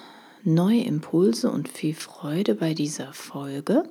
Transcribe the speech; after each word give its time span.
neue 0.43 0.83
Impulse 0.83 1.51
und 1.51 1.69
viel 1.69 1.95
Freude 1.95 2.55
bei 2.55 2.75
dieser 2.75 3.15
Folge. 3.15 3.89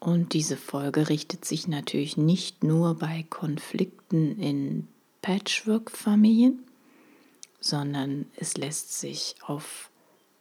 Und 0.00 0.32
diese 0.32 0.56
Folge 0.56 1.08
richtet 1.08 1.44
sich 1.44 1.68
natürlich 1.68 2.16
nicht 2.16 2.64
nur 2.64 2.94
bei 2.94 3.26
Konflikten 3.28 4.40
in 4.40 4.88
Patchwork-Familien, 5.22 6.64
sondern 7.60 8.26
es 8.36 8.56
lässt 8.56 8.98
sich 8.98 9.34
auf 9.42 9.90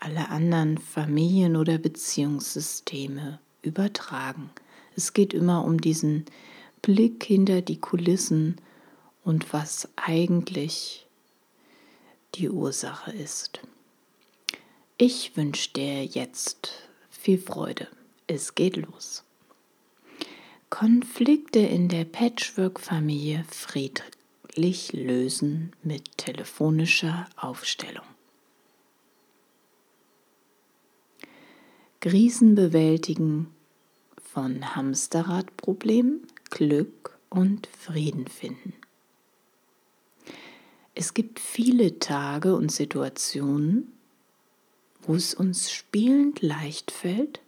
alle 0.06 0.30
anderen 0.30 0.78
Familien- 0.78 1.56
oder 1.56 1.80
Beziehungssysteme 1.80 3.40
übertragen. 3.64 4.52
Es 4.96 5.14
geht 5.14 5.34
immer 5.34 5.66
um 5.66 5.82
diesen 5.82 6.26
Blick 6.84 7.24
hinter 7.24 7.64
die 7.64 7.80
Kulissen 7.80 8.58
und 9.24 9.52
was 9.52 9.90
eigentlich 9.96 11.08
die 12.36 12.52
Ursache 12.52 13.12
ist. 13.14 13.62
Ich 15.00 15.36
wünsche 15.36 15.72
dir 15.74 16.06
jetzt 16.06 16.72
viel 17.10 17.40
Freude. 17.40 17.88
Es 18.28 18.54
geht 18.54 18.76
los. 18.76 19.24
Konflikte 20.70 21.60
in 21.60 21.90
der 21.90 22.06
Patchwork-Familie 22.06 23.44
friedlich 23.50 24.94
lösen 24.94 25.74
mit 25.82 26.16
telefonischer 26.20 27.26
Aufstellung. 27.38 28.06
Krisen 32.08 32.54
bewältigen 32.54 33.48
von 34.22 34.76
Hamsterradproblemen, 34.76 36.28
Glück 36.52 37.18
und 37.32 37.66
Frieden 37.66 38.28
finden. 38.28 38.74
Es 40.94 41.16
gibt 41.16 41.40
viele 41.40 41.98
Tage 41.98 42.56
und 42.56 42.72
Situationen, 42.72 43.92
wo 45.02 45.16
es 45.16 45.34
uns 45.34 45.72
spielend 45.72 46.44
leicht 46.44 46.92
fällt, 46.92 47.40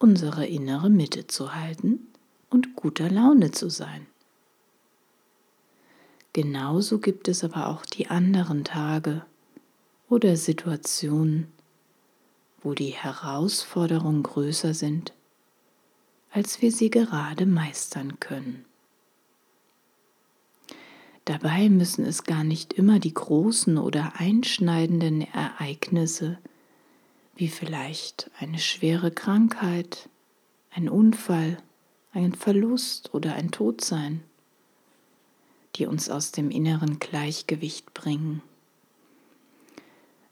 unsere 0.00 0.46
innere 0.46 0.90
Mitte 0.90 1.28
zu 1.28 1.54
halten 1.54 2.08
und 2.50 2.74
guter 2.74 3.08
Laune 3.08 3.52
zu 3.52 3.70
sein. 3.70 4.08
Genauso 6.32 6.98
gibt 6.98 7.28
es 7.28 7.44
aber 7.44 7.68
auch 7.68 7.86
die 7.86 8.08
anderen 8.08 8.64
Tage 8.64 9.24
oder 10.08 10.36
Situationen, 10.36 11.53
wo 12.64 12.74
die 12.74 12.94
Herausforderungen 12.94 14.24
größer 14.24 14.74
sind, 14.74 15.12
als 16.32 16.60
wir 16.62 16.72
sie 16.72 16.90
gerade 16.90 17.46
meistern 17.46 18.18
können. 18.18 18.64
Dabei 21.26 21.68
müssen 21.68 22.04
es 22.04 22.24
gar 22.24 22.42
nicht 22.42 22.72
immer 22.72 22.98
die 22.98 23.14
großen 23.14 23.78
oder 23.78 24.14
einschneidenden 24.16 25.22
Ereignisse 25.32 26.38
wie 27.36 27.48
vielleicht 27.48 28.30
eine 28.38 28.58
schwere 28.58 29.10
Krankheit, 29.10 30.08
ein 30.70 30.88
Unfall, 30.88 31.58
ein 32.12 32.34
Verlust 32.34 33.12
oder 33.12 33.34
ein 33.34 33.50
Tod 33.50 33.82
sein, 33.82 34.22
die 35.76 35.86
uns 35.86 36.08
aus 36.10 36.30
dem 36.30 36.50
inneren 36.50 36.98
Gleichgewicht 36.98 37.92
bringen. 37.92 38.42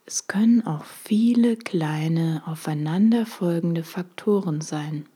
Es 0.05 0.27
können 0.27 0.67
auch 0.67 0.85
viele 0.85 1.57
kleine 1.57 2.43
aufeinanderfolgende 2.47 3.85
Faktoren 3.85 4.61
sein 4.61 5.07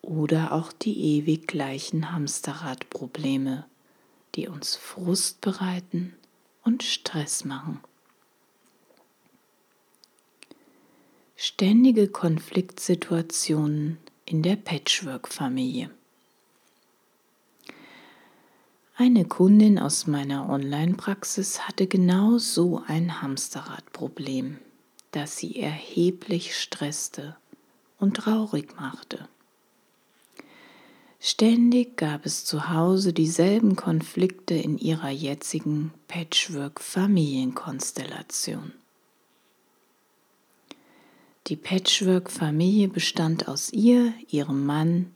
oder 0.00 0.52
auch 0.52 0.72
die 0.72 1.16
ewig 1.16 1.48
gleichen 1.48 2.12
Hamsterradprobleme, 2.12 3.66
die 4.34 4.48
uns 4.48 4.76
Frust 4.76 5.40
bereiten 5.40 6.14
und 6.62 6.82
Stress 6.82 7.44
machen. 7.44 7.80
Ständige 11.36 12.08
Konfliktsituationen 12.08 13.98
in 14.24 14.42
der 14.42 14.56
Patchwork-Familie. 14.56 15.90
Eine 18.96 19.24
Kundin 19.24 19.80
aus 19.80 20.06
meiner 20.06 20.48
Online-Praxis 20.48 21.66
hatte 21.66 21.88
genau 21.88 22.38
so 22.38 22.80
ein 22.86 23.20
Hamsterradproblem, 23.20 24.58
das 25.10 25.36
sie 25.36 25.58
erheblich 25.58 26.56
stresste 26.56 27.34
und 27.98 28.18
traurig 28.18 28.76
machte. 28.78 29.28
Ständig 31.18 31.96
gab 31.96 32.24
es 32.24 32.44
zu 32.44 32.68
Hause 32.68 33.12
dieselben 33.12 33.74
Konflikte 33.74 34.54
in 34.54 34.78
ihrer 34.78 35.10
jetzigen 35.10 35.92
Patchwork-Familienkonstellation. 36.06 38.74
Die 41.48 41.56
Patchwork-Familie 41.56 42.86
bestand 42.86 43.48
aus 43.48 43.72
ihr, 43.72 44.14
ihrem 44.30 44.64
Mann, 44.64 45.10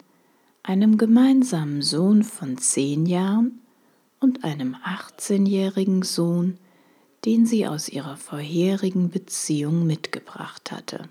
einem 0.64 0.98
gemeinsamen 0.98 1.80
Sohn 1.80 2.24
von 2.24 2.58
zehn 2.58 3.06
Jahren 3.06 3.60
und 4.20 4.44
einem 4.44 4.74
18-jährigen 4.76 6.02
Sohn, 6.02 6.58
den 7.24 7.46
sie 7.46 7.66
aus 7.66 7.88
ihrer 7.88 8.16
vorherigen 8.16 9.10
Beziehung 9.10 9.86
mitgebracht 9.86 10.70
hatte. 10.70 11.08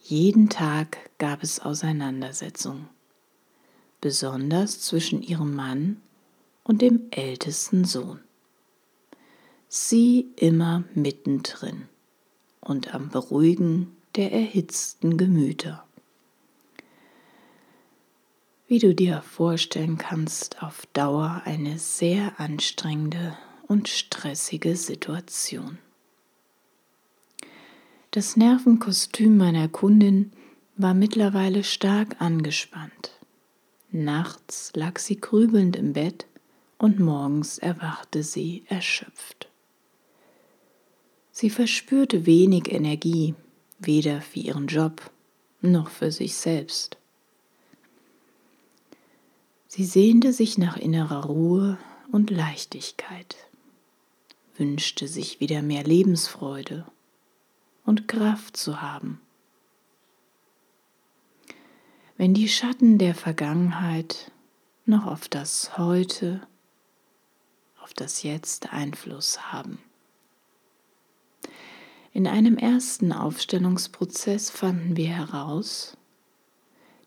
Jeden 0.00 0.48
Tag 0.48 1.10
gab 1.18 1.42
es 1.42 1.60
Auseinandersetzungen, 1.60 2.88
besonders 4.00 4.80
zwischen 4.80 5.22
ihrem 5.22 5.54
Mann 5.54 6.00
und 6.64 6.82
dem 6.82 7.08
ältesten 7.10 7.84
Sohn. 7.84 8.20
Sie 9.68 10.32
immer 10.36 10.84
mittendrin 10.94 11.88
und 12.60 12.94
am 12.94 13.08
Beruhigen 13.08 13.96
der 14.16 14.32
erhitzten 14.32 15.16
Gemüter 15.16 15.86
wie 18.72 18.78
du 18.78 18.94
dir 18.94 19.20
vorstellen 19.20 19.98
kannst, 19.98 20.62
auf 20.62 20.86
Dauer 20.94 21.42
eine 21.44 21.78
sehr 21.78 22.40
anstrengende 22.40 23.36
und 23.68 23.86
stressige 23.86 24.76
Situation. 24.76 25.76
Das 28.12 28.34
Nervenkostüm 28.34 29.36
meiner 29.36 29.68
Kundin 29.68 30.32
war 30.78 30.94
mittlerweile 30.94 31.64
stark 31.64 32.16
angespannt. 32.18 33.10
Nachts 33.90 34.72
lag 34.74 34.98
sie 34.98 35.20
grübelnd 35.20 35.76
im 35.76 35.92
Bett 35.92 36.26
und 36.78 36.98
morgens 36.98 37.58
erwachte 37.58 38.22
sie 38.22 38.64
erschöpft. 38.68 39.50
Sie 41.30 41.50
verspürte 41.50 42.24
wenig 42.24 42.72
Energie, 42.72 43.34
weder 43.78 44.22
für 44.22 44.40
ihren 44.40 44.66
Job 44.66 45.10
noch 45.60 45.90
für 45.90 46.10
sich 46.10 46.34
selbst. 46.36 46.96
Sie 49.74 49.86
sehnte 49.86 50.34
sich 50.34 50.58
nach 50.58 50.76
innerer 50.76 51.24
Ruhe 51.24 51.78
und 52.10 52.28
Leichtigkeit, 52.28 53.36
wünschte 54.58 55.08
sich 55.08 55.40
wieder 55.40 55.62
mehr 55.62 55.82
Lebensfreude 55.82 56.84
und 57.86 58.06
Kraft 58.06 58.54
zu 58.54 58.82
haben. 58.82 59.18
Wenn 62.18 62.34
die 62.34 62.48
Schatten 62.48 62.98
der 62.98 63.14
Vergangenheit 63.14 64.30
noch 64.84 65.06
auf 65.06 65.26
das 65.28 65.78
Heute, 65.78 66.46
auf 67.82 67.94
das 67.94 68.22
Jetzt 68.22 68.74
Einfluss 68.74 69.52
haben. 69.54 69.78
In 72.12 72.26
einem 72.26 72.58
ersten 72.58 73.10
Aufstellungsprozess 73.10 74.50
fanden 74.50 74.98
wir 74.98 75.08
heraus, 75.08 75.96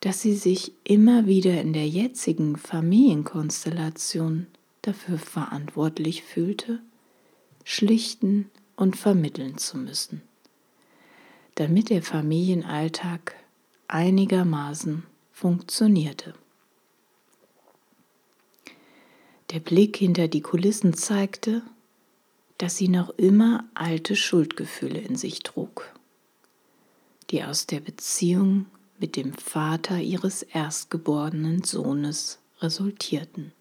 dass 0.06 0.22
sie 0.22 0.36
sich 0.36 0.72
immer 0.84 1.26
wieder 1.26 1.60
in 1.60 1.74
der 1.74 1.88
jetzigen 1.88 2.58
Familienkonstellation 2.58 4.46
dafür 4.84 5.18
verantwortlich 5.18 6.22
fühlte, 6.22 6.80
schlichten 7.64 8.52
und 8.76 8.98
vermitteln 8.98 9.58
zu 9.58 9.80
müssen. 9.80 10.22
damit 11.56 11.90
der 11.90 12.04
Familienalltag 12.04 13.36
einigermaßen 13.88 15.04
funktionierte. 15.32 16.36
Der 19.52 19.60
Blick 19.60 19.98
hinter 19.98 20.28
die 20.28 20.42
Kulissen 20.42 20.94
zeigte, 20.94 21.64
dass 22.60 22.78
sie 22.78 22.90
noch 22.90 23.10
immer 23.18 23.66
alte 23.74 24.16
Schuldgefühle 24.16 25.00
in 25.00 25.16
sich 25.16 25.40
trug, 25.40 25.92
die 27.32 27.44
aus 27.44 27.66
der 27.66 27.80
Beziehung 27.80 28.68
mit 29.00 29.16
dem 29.16 29.34
Vater 29.34 30.00
ihres 30.00 30.44
erstgeborenen 30.44 31.64
Sohnes 31.64 32.40
resultierten. 32.62 33.52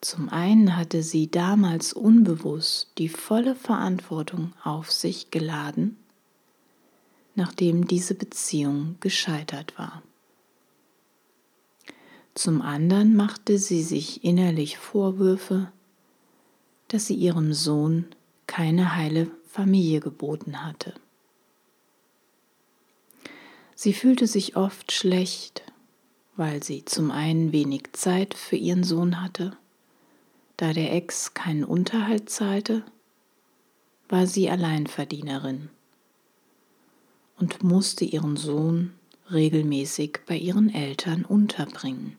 Zum 0.00 0.28
einen 0.28 0.76
hatte 0.76 1.02
sie 1.02 1.28
damals 1.28 1.92
unbewusst 1.92 2.92
die 2.98 3.08
volle 3.08 3.56
Verantwortung 3.56 4.52
auf 4.62 4.92
sich 4.92 5.30
geladen, 5.30 5.96
nachdem 7.34 7.88
diese 7.88 8.14
Beziehung 8.14 8.96
gescheitert 9.00 9.76
war. 9.76 10.02
Zum 12.34 12.62
anderen 12.62 13.16
machte 13.16 13.58
sie 13.58 13.82
sich 13.82 14.22
innerlich 14.22 14.78
Vorwürfe, 14.78 15.72
dass 16.86 17.06
sie 17.06 17.16
ihrem 17.16 17.52
Sohn 17.52 18.06
keine 18.46 18.94
heile 18.94 19.28
Familie 19.48 19.98
geboten 19.98 20.64
hatte. 20.64 20.94
Sie 23.80 23.92
fühlte 23.92 24.26
sich 24.26 24.56
oft 24.56 24.90
schlecht, 24.90 25.62
weil 26.34 26.64
sie 26.64 26.84
zum 26.84 27.12
einen 27.12 27.52
wenig 27.52 27.92
Zeit 27.92 28.34
für 28.34 28.56
ihren 28.56 28.82
Sohn 28.82 29.22
hatte 29.22 29.56
da 30.58 30.72
der 30.72 30.92
Ex 30.92 31.34
keinen 31.34 31.64
Unterhalt 31.64 32.28
zahlte, 32.28 32.82
war 34.08 34.26
sie 34.26 34.50
Alleinverdienerin 34.50 35.70
und 37.38 37.62
musste 37.62 38.04
ihren 38.04 38.36
Sohn 38.36 38.92
regelmäßig 39.30 40.18
bei 40.26 40.36
ihren 40.36 40.68
Eltern 40.68 41.24
unterbringen. 41.24 42.18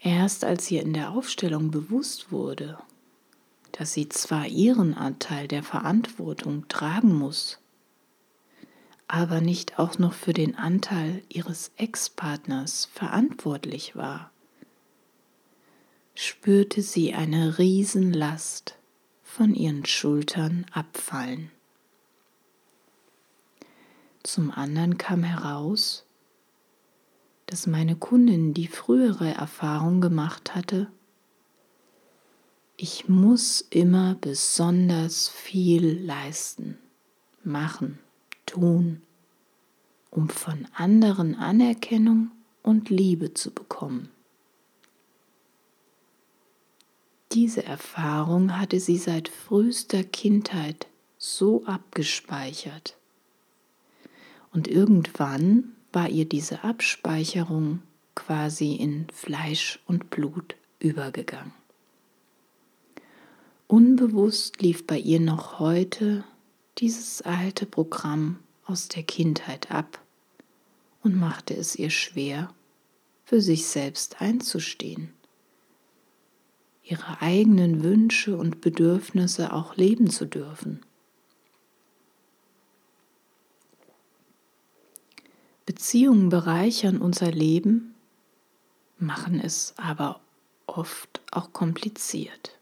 Erst 0.00 0.44
als 0.44 0.68
ihr 0.70 0.82
in 0.82 0.94
der 0.94 1.12
Aufstellung 1.12 1.70
bewusst 1.70 2.32
wurde, 2.32 2.78
dass 3.70 3.92
sie 3.92 4.08
zwar 4.08 4.48
ihren 4.48 4.94
Anteil 4.94 5.46
der 5.46 5.62
Verantwortung 5.62 6.66
tragen 6.66 7.16
muss, 7.16 7.57
aber 9.08 9.40
nicht 9.40 9.78
auch 9.78 9.98
noch 9.98 10.12
für 10.12 10.34
den 10.34 10.54
Anteil 10.54 11.22
ihres 11.30 11.72
Ex-Partners 11.76 12.84
verantwortlich 12.92 13.96
war, 13.96 14.30
spürte 16.14 16.82
sie 16.82 17.14
eine 17.14 17.58
Riesenlast 17.58 18.76
von 19.22 19.54
ihren 19.54 19.86
Schultern 19.86 20.66
abfallen. 20.72 21.50
Zum 24.22 24.50
anderen 24.50 24.98
kam 24.98 25.22
heraus, 25.22 26.04
dass 27.46 27.66
meine 27.66 27.96
Kundin 27.96 28.52
die 28.52 28.66
frühere 28.66 29.32
Erfahrung 29.32 30.02
gemacht 30.02 30.54
hatte, 30.54 30.92
ich 32.76 33.08
muss 33.08 33.62
immer 33.70 34.16
besonders 34.20 35.28
viel 35.28 35.98
leisten, 36.04 36.78
machen, 37.42 37.98
tun, 38.48 39.02
um 40.10 40.28
von 40.28 40.66
anderen 40.74 41.34
Anerkennung 41.34 42.30
und 42.62 42.90
Liebe 42.90 43.34
zu 43.34 43.50
bekommen. 43.50 44.10
Diese 47.32 47.64
Erfahrung 47.64 48.58
hatte 48.58 48.80
sie 48.80 48.96
seit 48.96 49.28
frühester 49.28 50.02
Kindheit 50.02 50.86
so 51.18 51.64
abgespeichert. 51.66 52.96
Und 54.50 54.66
irgendwann 54.66 55.74
war 55.92 56.08
ihr 56.08 56.24
diese 56.24 56.64
Abspeicherung 56.64 57.82
quasi 58.14 58.74
in 58.74 59.06
Fleisch 59.12 59.78
und 59.86 60.10
Blut 60.10 60.56
übergegangen. 60.78 61.52
Unbewusst 63.66 64.62
lief 64.62 64.86
bei 64.86 64.98
ihr 64.98 65.20
noch 65.20 65.58
heute 65.58 66.24
dieses 66.78 67.22
alte 67.22 67.66
Programm 67.66 68.38
aus 68.64 68.88
der 68.88 69.02
Kindheit 69.02 69.70
ab 69.70 70.00
und 71.02 71.16
machte 71.16 71.54
es 71.54 71.76
ihr 71.76 71.90
schwer, 71.90 72.54
für 73.24 73.40
sich 73.40 73.66
selbst 73.66 74.20
einzustehen 74.20 75.12
ihre 76.88 77.20
eigenen 77.20 77.82
Wünsche 77.82 78.36
und 78.36 78.62
Bedürfnisse 78.62 79.52
auch 79.52 79.76
leben 79.76 80.08
zu 80.08 80.24
dürfen. 80.24 80.80
Beziehungen 85.66 86.30
bereichern 86.30 86.98
unser 86.98 87.30
Leben, 87.30 87.94
machen 88.98 89.38
es 89.38 89.74
aber 89.76 90.20
oft 90.66 91.20
auch 91.30 91.52
kompliziert. 91.52 92.57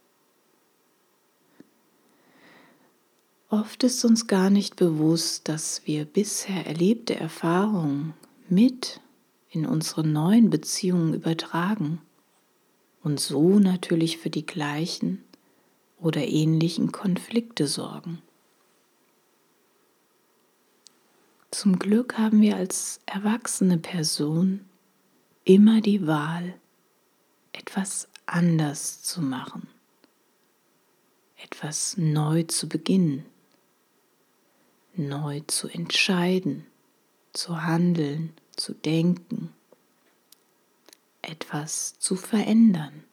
Oft 3.48 3.84
ist 3.84 4.04
uns 4.04 4.26
gar 4.26 4.50
nicht 4.50 4.74
bewusst, 4.74 5.48
dass 5.48 5.86
wir 5.86 6.04
bisher 6.04 6.66
erlebte 6.66 7.14
Erfahrungen 7.14 8.14
mit 8.48 9.00
in 9.50 9.66
unsere 9.66 10.04
neuen 10.04 10.50
Beziehungen 10.50 11.14
übertragen 11.14 12.00
und 13.04 13.20
so 13.20 13.60
natürlich 13.60 14.18
für 14.18 14.30
die 14.30 14.44
gleichen 14.44 15.24
oder 16.00 16.26
ähnlichen 16.26 16.90
Konflikte 16.90 17.68
sorgen. 17.68 18.20
Zum 21.52 21.78
Glück 21.78 22.18
haben 22.18 22.40
wir 22.40 22.56
als 22.56 23.00
erwachsene 23.06 23.78
Person 23.78 24.66
immer 25.44 25.80
die 25.80 26.04
Wahl, 26.06 26.54
etwas 27.52 28.08
anders 28.26 29.02
zu 29.02 29.22
machen, 29.22 29.68
etwas 31.36 31.96
neu 31.96 32.42
zu 32.42 32.68
beginnen, 32.68 33.24
neu 34.98 35.40
zu 35.46 35.68
entscheiden, 35.68 36.66
zu 37.32 37.62
handeln, 37.62 38.32
zu 38.56 38.74
denken 38.74 39.52
etwas 41.26 41.98
zu 41.98 42.16
verändern. 42.16 43.04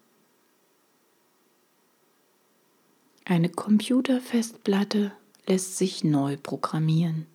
Eine 3.25 3.50
Computerfestplatte 3.50 5.12
lässt 5.47 5.77
sich 5.77 6.04
neu 6.04 6.37
programmieren. 6.37 7.25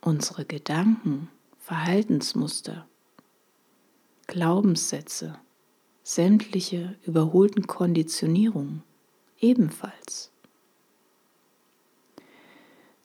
Unsere 0.00 0.44
Gedanken, 0.44 1.28
Verhaltensmuster, 1.60 2.88
Glaubenssätze, 4.26 5.38
sämtliche 6.02 6.96
überholten 7.04 7.66
Konditionierungen 7.66 8.82
ebenfalls. 9.38 10.31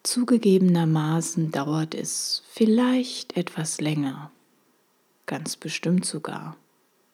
Zugegebenermaßen 0.07 1.51
dauert 1.51 1.93
es 1.93 2.41
vielleicht 2.47 3.35
etwas 3.35 3.81
länger, 3.81 4.31
ganz 5.25 5.57
bestimmt 5.57 6.05
sogar, 6.05 6.55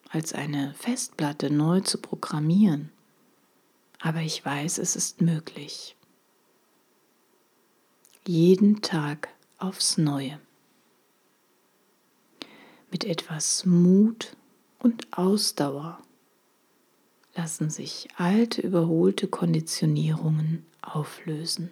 als 0.09 0.33
eine 0.33 0.75
Festplatte 0.75 1.49
neu 1.49 1.79
zu 1.79 1.97
programmieren. 1.97 2.91
Aber 3.99 4.19
ich 4.21 4.45
weiß, 4.45 4.77
es 4.77 4.95
ist 4.95 5.21
möglich. 5.21 5.95
Jeden 8.27 8.83
Tag 8.83 9.29
aufs 9.57 9.97
Neue. 9.97 10.39
Mit 12.91 13.05
etwas 13.05 13.65
Mut 13.65 14.37
und 14.77 15.17
Ausdauer 15.17 15.97
lassen 17.33 17.71
sich 17.71 18.07
alte, 18.17 18.61
überholte 18.61 19.27
Konditionierungen 19.27 20.63
auflösen. 20.83 21.71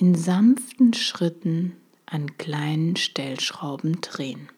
In 0.00 0.14
sanften 0.14 0.94
Schritten 0.94 1.76
an 2.06 2.38
kleinen 2.38 2.94
Stellschrauben 2.94 4.00
drehen. 4.00 4.48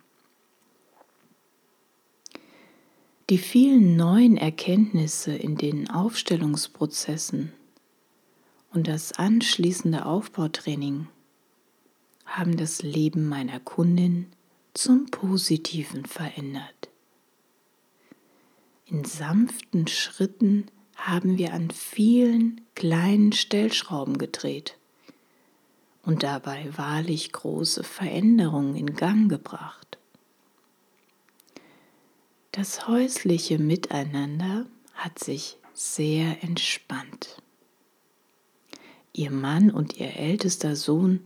Die 3.31 3.39
vielen 3.39 3.97
neuen 3.97 4.37
Erkenntnisse 4.37 5.35
in 5.35 5.57
den 5.57 5.89
Aufstellungsprozessen 5.89 7.55
und 8.75 8.87
das 8.87 9.13
anschließende 9.13 10.05
Aufbautraining 10.05 11.09
haben 12.27 12.59
das 12.59 12.83
Leben 12.83 13.27
meiner 13.27 13.61
Kundin 13.61 14.27
zum 14.75 15.07
Positiven 15.07 16.05
verändert. 16.05 16.91
In 18.85 19.07
sanften 19.07 19.87
Schritten 19.87 20.67
haben 20.97 21.39
wir 21.39 21.55
an 21.55 21.71
vielen 21.71 22.61
kleinen 22.75 23.33
Stellschrauben 23.33 24.19
gedreht 24.19 24.77
und 26.03 26.23
dabei 26.23 26.71
wahrlich 26.77 27.33
große 27.33 27.85
Veränderungen 27.85 28.77
in 28.77 28.95
Gang 28.97 29.29
gebracht. 29.29 29.99
Das 32.53 32.89
häusliche 32.89 33.59
Miteinander 33.59 34.67
hat 34.95 35.19
sich 35.19 35.59
sehr 35.73 36.43
entspannt. 36.43 37.41
Ihr 39.13 39.31
Mann 39.31 39.71
und 39.71 39.97
ihr 39.99 40.17
ältester 40.17 40.77
Sohn 40.77 41.21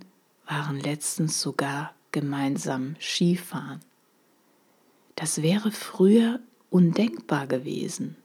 waren 0.46 0.78
letztens 0.78 1.40
sogar 1.40 1.94
gemeinsam 2.12 2.96
Skifahren. 3.00 3.80
Das 5.16 5.42
wäre 5.42 5.70
früher 5.70 6.40
undenkbar 6.70 7.46
gewesen. 7.46 8.16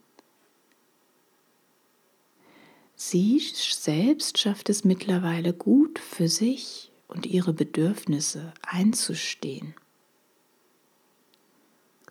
Sie 3.01 3.39
selbst 3.39 4.39
schafft 4.39 4.67
es 4.67 4.83
mittlerweile 4.83 5.53
gut 5.53 5.99
für 5.99 6.27
sich 6.27 6.91
und 7.07 7.25
ihre 7.25 7.53
Bedürfnisse 7.53 8.53
einzustehen. 8.61 9.73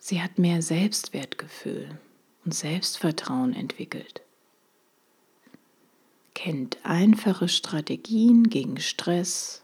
Sie 0.01 0.19
hat 0.19 0.39
mehr 0.39 0.63
Selbstwertgefühl 0.63 1.99
und 2.43 2.55
Selbstvertrauen 2.55 3.53
entwickelt, 3.53 4.23
kennt 6.33 6.83
einfache 6.83 7.49
Strategien 7.49 8.49
gegen 8.49 8.79
Stress, 8.79 9.61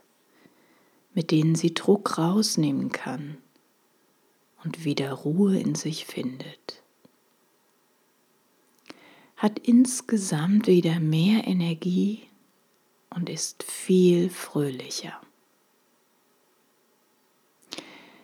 mit 1.15 1.31
denen 1.31 1.55
sie 1.55 1.73
Druck 1.73 2.19
rausnehmen 2.19 2.91
kann 2.91 3.39
und 4.63 4.85
wieder 4.85 5.11
Ruhe 5.11 5.59
in 5.59 5.73
sich 5.73 6.05
findet 6.05 6.84
hat 9.45 9.59
insgesamt 9.59 10.65
wieder 10.65 10.99
mehr 10.99 11.45
Energie 11.45 12.23
und 13.11 13.29
ist 13.29 13.61
viel 13.61 14.31
fröhlicher. 14.31 15.21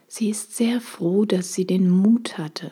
Sie 0.08 0.32
ist 0.32 0.56
sehr 0.56 0.82
froh, 0.82 1.26
dass 1.26 1.54
sie 1.54 1.68
den 1.68 1.92
Mut 1.92 2.40
hatte, 2.40 2.72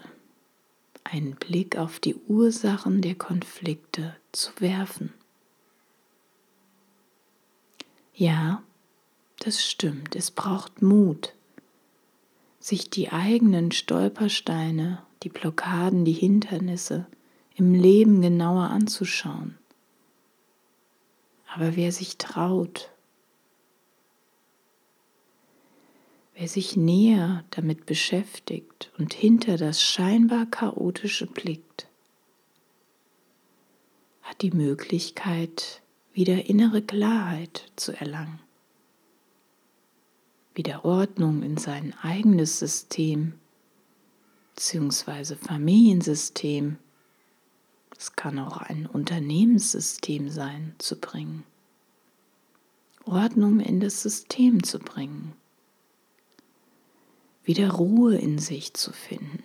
einen 1.03 1.35
Blick 1.35 1.77
auf 1.77 1.99
die 1.99 2.15
Ursachen 2.15 3.03
der 3.03 3.13
Konflikte 3.13 4.15
zu 4.31 4.49
werfen. 4.57 5.13
Ja, 8.15 8.63
das 9.37 9.63
stimmt, 9.63 10.15
es 10.15 10.31
braucht 10.31 10.81
Mut, 10.81 11.35
sich 12.59 12.89
die 12.89 13.11
eigenen 13.11 13.71
Stolpersteine, 13.71 15.03
die 15.21 15.29
Blockaden, 15.29 16.03
die 16.03 16.13
Hindernisse 16.13 17.05
im 17.59 17.73
Leben 17.73 18.21
genauer 18.21 18.69
anzuschauen. 18.69 19.57
Aber 21.53 21.75
wer 21.75 21.91
sich 21.91 22.17
traut, 22.17 22.91
wer 26.35 26.47
sich 26.47 26.77
näher 26.77 27.43
damit 27.49 27.85
beschäftigt 27.85 28.91
und 28.97 29.13
hinter 29.13 29.57
das 29.57 29.83
scheinbar 29.83 30.45
chaotische 30.45 31.25
blickt, 31.25 31.87
hat 34.21 34.41
die 34.41 34.51
Möglichkeit, 34.51 35.81
wieder 36.13 36.45
innere 36.45 36.81
Klarheit 36.81 37.71
zu 37.75 37.91
erlangen, 37.93 38.39
wieder 40.53 40.85
Ordnung 40.85 41.43
in 41.43 41.57
sein 41.57 41.93
eigenes 42.01 42.59
System 42.59 43.33
bzw. 44.55 45.35
Familiensystem 45.35 46.77
es 47.99 48.15
kann 48.15 48.39
auch 48.39 48.55
ein 48.55 48.85
Unternehmenssystem 48.85 50.29
sein, 50.29 50.73
zu 50.77 50.97
bringen. 50.97 51.43
Ordnung 53.03 53.59
in 53.59 53.81
das 53.81 54.01
System 54.01 54.63
zu 54.63 54.79
bringen. 54.79 55.33
Wieder 57.43 57.71
Ruhe 57.71 58.15
in 58.15 58.39
sich 58.39 58.73
zu 58.73 58.93
finden. 58.93 59.43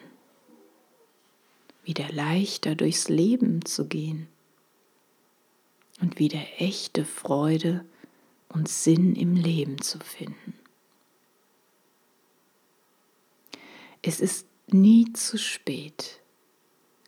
Wieder 1.83 2.13
leichter 2.13 2.77
durchs 2.77 3.09
Leben 3.09 3.65
zu 3.65 3.89
gehen. 3.89 4.29
Und 6.01 6.21
wieder 6.21 6.41
echte 6.59 7.05
Freude 7.05 7.85
und 8.49 8.69
Sinn 8.69 9.17
im 9.17 9.35
Leben 9.35 9.81
zu 9.81 9.99
finden. 9.99 10.55
Es 14.01 14.21
ist 14.21 14.47
nie 14.69 15.13
zu 15.13 15.39
spät, 15.39 16.21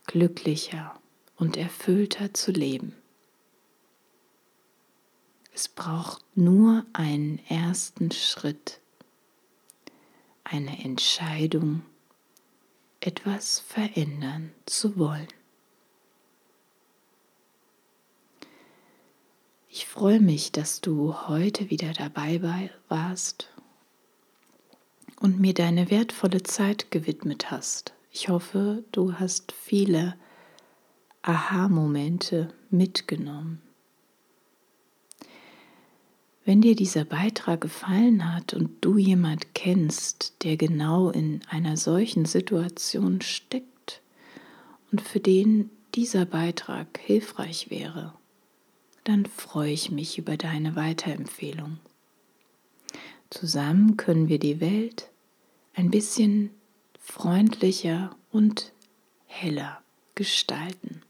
glücklicher 0.06 1.00
und 1.36 1.56
erfüllter 1.56 2.34
zu 2.34 2.50
leben. 2.50 2.94
Es 5.52 5.68
braucht 5.68 6.22
nur 6.36 6.84
einen 6.92 7.38
ersten 7.48 8.10
Schritt, 8.10 8.80
eine 10.44 10.84
Entscheidung, 10.84 11.82
etwas 13.00 13.60
verändern 13.60 14.52
zu 14.66 14.98
wollen. 14.98 15.28
Ich 19.70 19.86
freue 19.86 20.20
mich, 20.20 20.52
dass 20.52 20.80
du 20.80 21.14
heute 21.28 21.70
wieder 21.70 21.92
dabei 21.92 22.70
warst 22.88 23.50
und 25.20 25.40
mir 25.40 25.54
deine 25.54 25.90
wertvolle 25.90 26.42
Zeit 26.42 26.90
gewidmet 26.90 27.50
hast. 27.50 27.92
Ich 28.10 28.28
hoffe, 28.28 28.84
du 28.92 29.14
hast 29.14 29.52
viele 29.52 30.16
Aha-Momente 31.26 32.54
mitgenommen. 32.70 33.60
Wenn 36.44 36.60
dir 36.60 36.76
dieser 36.76 37.04
Beitrag 37.04 37.60
gefallen 37.62 38.32
hat 38.32 38.54
und 38.54 38.70
du 38.80 38.96
jemand 38.96 39.52
kennst, 39.52 40.44
der 40.44 40.56
genau 40.56 41.10
in 41.10 41.40
einer 41.48 41.76
solchen 41.76 42.26
Situation 42.26 43.20
steckt 43.22 44.02
und 44.92 45.00
für 45.00 45.18
den 45.18 45.70
dieser 45.96 46.26
Beitrag 46.26 47.00
hilfreich 47.02 47.70
wäre, 47.70 48.14
dann 49.02 49.26
freue 49.26 49.72
ich 49.72 49.90
mich 49.90 50.18
über 50.18 50.36
deine 50.36 50.76
Weiterempfehlung. 50.76 51.78
Zusammen 53.30 53.96
können 53.96 54.28
wir 54.28 54.38
die 54.38 54.60
Welt 54.60 55.10
ein 55.74 55.90
bisschen 55.90 56.50
freundlicher 57.00 58.14
und 58.30 58.72
heller 59.26 59.82
gestalten. 60.14 61.02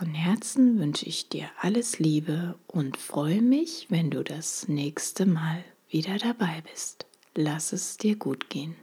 Von 0.00 0.14
Herzen 0.14 0.78
wünsche 0.78 1.04
ich 1.04 1.28
dir 1.28 1.50
alles 1.60 1.98
Liebe 1.98 2.54
und 2.68 2.96
freue 2.96 3.42
mich, 3.42 3.88
wenn 3.90 4.10
du 4.10 4.24
das 4.24 4.66
nächste 4.66 5.26
Mal 5.26 5.62
wieder 5.90 6.16
dabei 6.16 6.62
bist. 6.72 7.04
Lass 7.34 7.74
es 7.74 7.98
dir 7.98 8.16
gut 8.16 8.48
gehen. 8.48 8.76